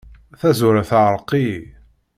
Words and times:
Tazwara 0.39 0.83
teεreq-iyi. 0.89 1.61